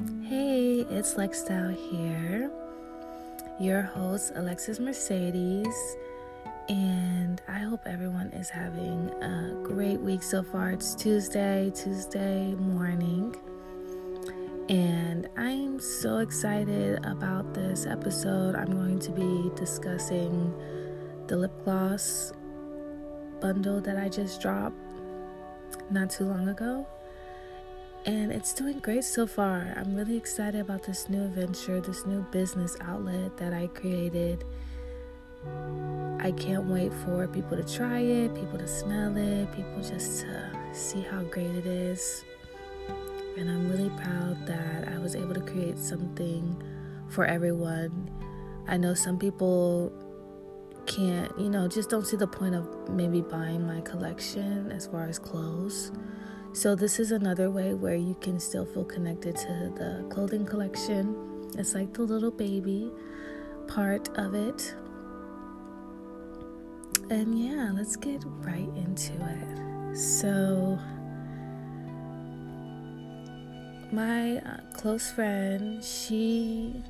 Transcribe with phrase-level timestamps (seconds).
[0.00, 2.50] Hey, it's Lexstyle here,
[3.60, 5.96] your host, Alexis Mercedes,
[6.70, 10.70] and I hope everyone is having a great week so far.
[10.70, 13.36] It's Tuesday, Tuesday morning,
[14.70, 18.54] and I'm so excited about this episode.
[18.54, 20.54] I'm going to be discussing
[21.26, 22.32] the lip gloss
[23.38, 24.78] bundle that I just dropped
[25.90, 26.86] not too long ago
[28.06, 29.74] and it's doing great so far.
[29.76, 34.44] I'm really excited about this new adventure, this new business outlet that I created.
[36.18, 40.50] I can't wait for people to try it, people to smell it, people just to
[40.72, 42.24] see how great it is.
[43.36, 46.62] And I'm really proud that I was able to create something
[47.08, 48.10] for everyone.
[48.66, 49.92] I know some people
[50.86, 55.04] can't, you know, just don't see the point of maybe buying my collection as far
[55.04, 55.92] as clothes.
[56.52, 61.48] So, this is another way where you can still feel connected to the clothing collection.
[61.56, 62.90] It's like the little baby
[63.68, 64.74] part of it.
[67.08, 69.96] And yeah, let's get right into it.
[69.96, 70.76] So,
[73.92, 76.82] my uh, close friend, she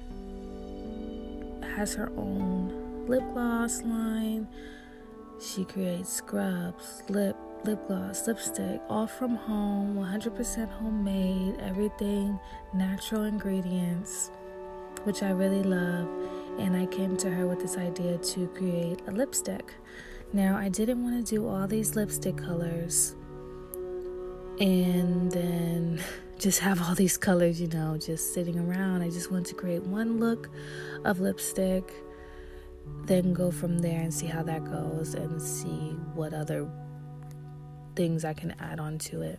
[1.76, 4.48] has her own lip gloss line.
[5.38, 12.38] She creates scrubs, lip lip gloss, lipstick, all from home, 100% homemade, everything
[12.72, 14.30] natural ingredients,
[15.04, 16.08] which I really love.
[16.58, 19.74] And I came to her with this idea to create a lipstick.
[20.32, 23.16] Now, I didn't want to do all these lipstick colors
[24.60, 26.02] and then
[26.38, 29.02] just have all these colors, you know, just sitting around.
[29.02, 30.48] I just wanted to create one look
[31.04, 31.92] of lipstick,
[33.04, 36.68] then go from there and see how that goes and see what other
[38.00, 39.38] things I can add on to it.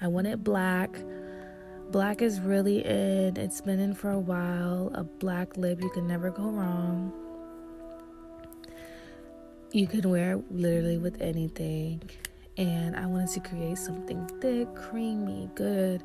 [0.00, 0.96] I want it black.
[1.90, 3.36] Black is really in.
[3.36, 4.92] It's been in for a while.
[4.94, 7.12] A black lip, you can never go wrong.
[9.72, 12.08] You can wear it literally with anything.
[12.58, 16.04] And I wanted to create something thick, creamy, good.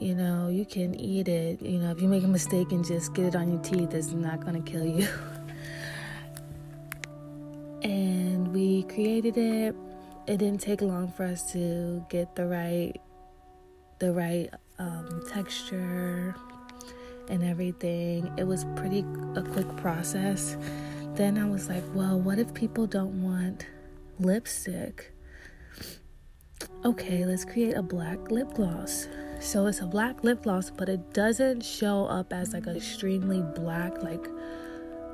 [0.00, 1.62] You know, you can eat it.
[1.62, 4.10] You know, if you make a mistake and just get it on your teeth, it's
[4.10, 5.06] not going to kill you.
[7.82, 9.76] and we created it
[10.26, 12.96] it didn't take long for us to get the right
[13.98, 16.34] the right um, texture
[17.28, 18.32] and everything.
[18.36, 19.04] It was pretty
[19.36, 20.56] a quick process.
[21.14, 23.66] Then I was like, well, what if people don't want
[24.18, 25.12] lipstick?
[26.84, 29.06] Okay, let's create a black lip gloss.
[29.40, 34.02] So it's a black lip gloss, but it doesn't show up as like extremely black,
[34.02, 34.24] like,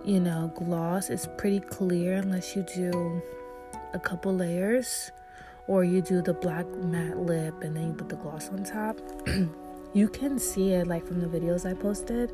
[0.04, 1.10] you know, gloss.
[1.10, 3.22] It's pretty clear unless you do
[3.94, 5.12] a couple layers
[5.66, 8.98] or you do the black matte lip and then you put the gloss on top.
[9.94, 12.32] You can see it like from the videos i posted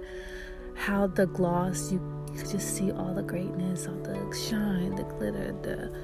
[0.74, 2.00] how the gloss you,
[2.34, 4.16] just see all the greatness all the
[4.48, 5.96] shine the glitter the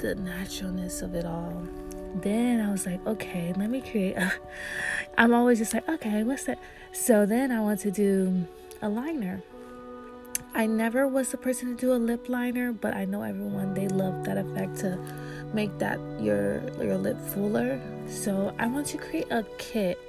[0.00, 1.66] the naturalness of it all.
[2.16, 4.16] Then i was like okay let me create
[5.18, 6.58] i'm always just like okay what's that?
[6.92, 8.46] So then i want to do
[8.82, 9.42] a liner
[10.58, 13.86] I never was the person to do a lip liner, but I know everyone they
[13.86, 14.98] love that effect to
[15.54, 17.80] make that your your lip fuller.
[18.08, 20.00] So I want to create a kit.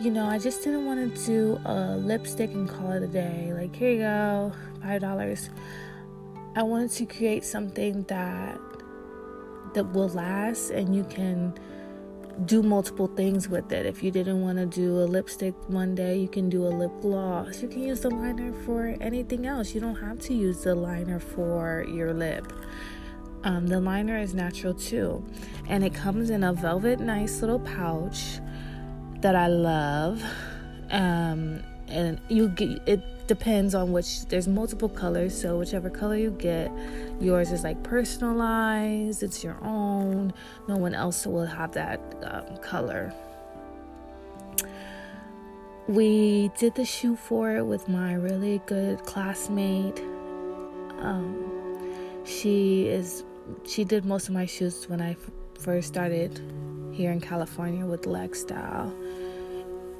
[0.00, 3.52] You know, I just didn't want to do a lipstick and call it a day.
[3.52, 4.52] Like here you go,
[4.82, 5.50] five dollars.
[6.56, 8.58] I wanted to create something that
[9.74, 11.54] that will last and you can
[12.44, 13.86] do multiple things with it.
[13.86, 16.92] If you didn't want to do a lipstick one day, you can do a lip
[17.00, 17.62] gloss.
[17.62, 19.74] You can use the liner for anything else.
[19.74, 22.52] You don't have to use the liner for your lip.
[23.44, 25.24] Um, the liner is natural too,
[25.68, 28.40] and it comes in a velvet, nice little pouch
[29.20, 30.22] that I love.
[30.90, 36.30] Um, and you get it depends on which there's multiple colors so whichever color you
[36.30, 36.70] get
[37.20, 40.32] yours is like personalized it's your own
[40.68, 43.12] no one else will have that um, color.
[45.88, 50.00] We did the shoot for it with my really good classmate.
[50.98, 53.22] Um, she is
[53.64, 55.30] she did most of my shoots when I f-
[55.60, 56.40] first started
[56.92, 58.90] here in california with Lexstyle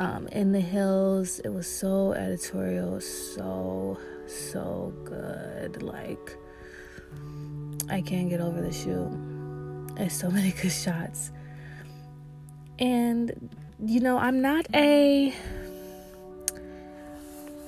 [0.06, 5.82] um, in the hills it was so editorial so so good.
[5.82, 6.36] Like
[7.88, 9.12] i can't get over the shoot
[9.96, 11.30] there's so many good shots.
[12.78, 13.50] And
[13.84, 15.34] you know i'm not a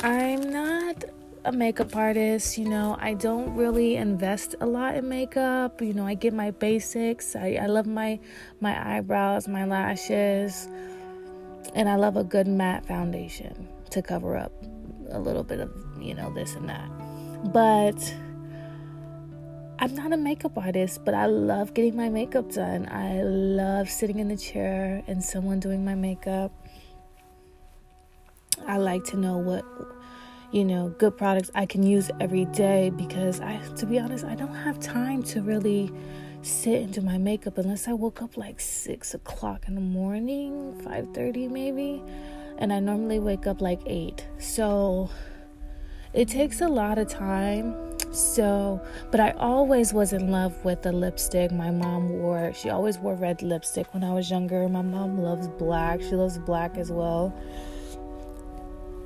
[0.02, 1.04] i'm not
[1.44, 2.96] a makeup artist you know.
[3.00, 5.80] I don't really invest a lot in makeup.
[5.80, 7.36] You know i get my basics.
[7.36, 8.20] I, I love my
[8.60, 10.68] my eyebrows my lashes
[11.74, 14.52] And I love a good matte foundation to cover up
[15.10, 15.70] a little bit of,
[16.00, 16.88] you know, this and that.
[17.52, 18.14] But
[19.78, 22.88] I'm not a makeup artist, but I love getting my makeup done.
[22.90, 26.52] I love sitting in the chair and someone doing my makeup.
[28.66, 29.64] I like to know what
[30.50, 34.34] you know, good products I can use every day because I to be honest, I
[34.34, 35.92] don't have time to really
[36.42, 40.80] sit and do my makeup unless I woke up like six o'clock in the morning,
[40.84, 42.02] five thirty maybe.
[42.58, 44.26] And I normally wake up like eight.
[44.38, 45.10] So
[46.12, 47.74] it takes a lot of time.
[48.12, 48.80] So,
[49.10, 52.52] but I always was in love with the lipstick my mom wore.
[52.54, 54.68] She always wore red lipstick when I was younger.
[54.68, 56.00] My mom loves black.
[56.00, 57.38] She loves black as well.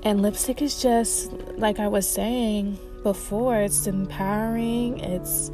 [0.04, 4.98] And lipstick is just like I was saying before, it's empowering.
[5.00, 5.50] It's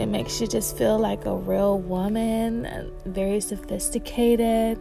[0.00, 4.78] it makes you just feel like a real woman, very sophisticated.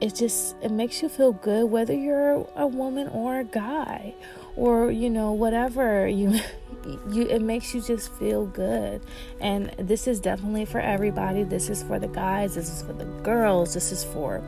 [0.00, 4.14] It just it makes you feel good whether you're a woman or a guy
[4.56, 6.40] or you know whatever you
[7.10, 9.02] you it makes you just feel good.
[9.40, 11.42] And this is definitely for everybody.
[11.42, 14.42] This is for the guys, this is for the girls, this is for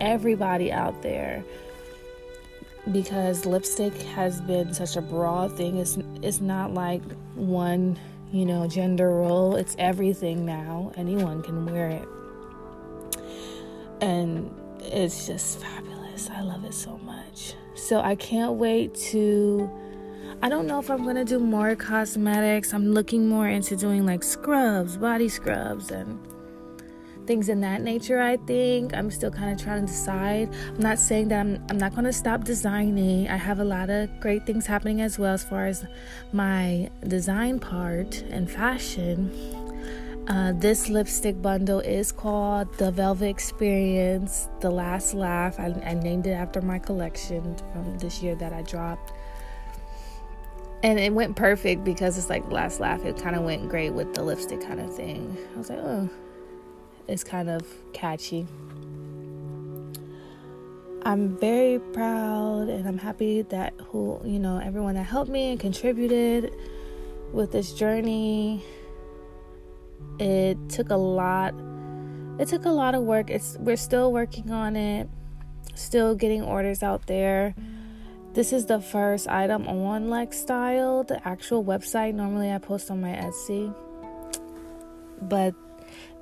[0.00, 1.42] everybody out there
[2.92, 5.78] because lipstick has been such a broad thing.
[5.78, 7.02] It's it's not like
[7.34, 7.98] one,
[8.34, 9.54] you know, gender role.
[9.54, 10.90] It's everything now.
[10.96, 12.08] Anyone can wear it.
[14.00, 14.50] And
[14.80, 16.28] it's just fabulous.
[16.30, 17.54] I love it so much.
[17.76, 19.70] So I can't wait to
[20.42, 22.74] I don't know if I'm going to do more cosmetics.
[22.74, 26.18] I'm looking more into doing like scrubs, body scrubs and
[27.26, 28.94] things in that nature i think.
[28.94, 30.48] I'm still kind of trying to decide.
[30.68, 33.28] I'm not saying that i'm, I'm not going to stop designing.
[33.28, 35.86] I have a lot of great things happening as well as far as
[36.32, 39.30] my design part and fashion.
[40.26, 45.60] Uh, this lipstick bundle is called the velvet experience the last laugh.
[45.60, 49.12] I, I named it after my collection from this year that i dropped.
[50.82, 54.14] And it went perfect because it's like last laugh it kind of went great with
[54.14, 55.36] the lipstick kind of thing.
[55.54, 56.08] I was like oh
[57.08, 58.46] is kind of catchy.
[61.06, 65.60] I'm very proud and I'm happy that who, you know, everyone that helped me and
[65.60, 66.54] contributed
[67.32, 68.64] with this journey.
[70.18, 71.54] It took a lot
[72.38, 73.30] it took a lot of work.
[73.30, 75.08] It's we're still working on it.
[75.74, 77.54] Still getting orders out there.
[78.32, 82.14] This is the first item on Lex Style, the actual website.
[82.14, 83.72] Normally I post on my Etsy.
[85.22, 85.54] But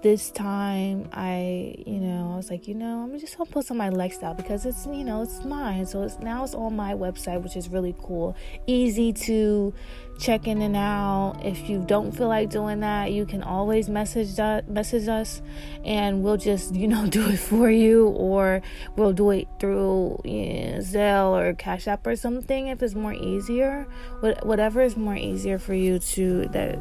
[0.03, 3.77] this time I, you know, I was like, you know, I'm just gonna post on
[3.77, 5.87] my Lexstyle because it's, you know, it's mine.
[5.87, 8.37] So it's now it's on my website, which is really cool.
[8.67, 9.73] Easy to
[10.19, 11.41] check in and out.
[11.43, 15.41] If you don't feel like doing that, you can always message that message us,
[15.85, 18.61] and we'll just, you know, do it for you, or
[18.97, 23.87] we'll do it through know, Zelle or Cash App or something if it's more easier.
[24.21, 26.79] Whatever is more easier for you to that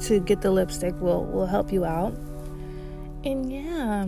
[0.00, 2.14] to get the lipstick will will help you out.
[3.24, 4.06] And yeah,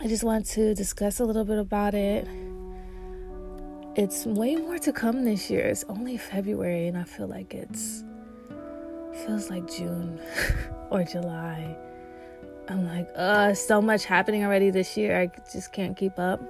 [0.00, 2.28] I just want to discuss a little bit about it.
[3.96, 5.66] It's way more to come this year.
[5.66, 8.04] It's only February, and I feel like it's
[9.26, 10.20] feels like June
[10.90, 11.76] or July.
[12.68, 15.20] I'm like, uh, so much happening already this year.
[15.20, 16.40] I just can't keep up.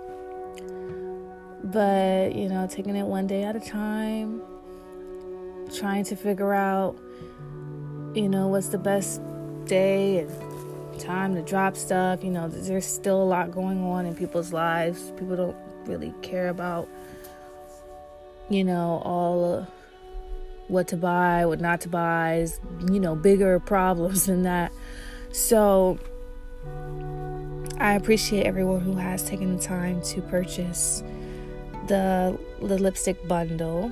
[1.64, 4.42] But, you know, taking it one day at a time,
[5.74, 6.98] trying to figure out,
[8.14, 9.22] you know, what's the best
[9.64, 10.30] day and
[11.00, 12.22] time to drop stuff.
[12.22, 15.12] You know, there's still a lot going on in people's lives.
[15.16, 16.88] People don't really care about,
[18.48, 19.66] you know, all uh,
[20.68, 24.72] what to buy, what not to buy, is, you know, bigger problems than that.
[25.32, 25.98] So
[27.78, 31.02] I appreciate everyone who has taken the time to purchase
[31.86, 33.90] the the lipstick bundle.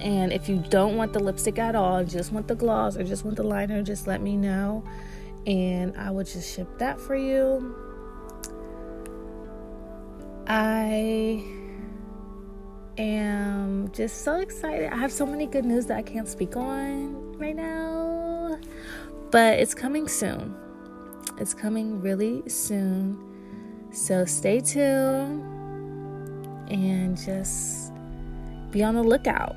[0.00, 3.24] And if you don't want the lipstick at all, just want the gloss or just
[3.24, 4.84] want the liner, just let me know
[5.46, 7.74] and I would just ship that for you.
[10.48, 11.42] I
[12.98, 14.92] am just so excited.
[14.92, 18.58] I have so many good news that I can't speak on right now,
[19.30, 20.54] but it's coming soon.
[21.38, 23.18] It's coming really soon.
[23.92, 25.42] So stay tuned
[26.68, 27.92] and just
[28.70, 29.56] be on the lookout.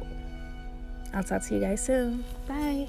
[1.13, 2.23] I'll talk to you guys soon.
[2.47, 2.87] Bye.